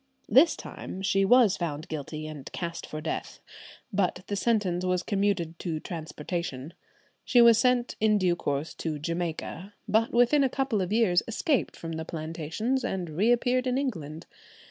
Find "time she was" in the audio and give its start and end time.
0.55-1.57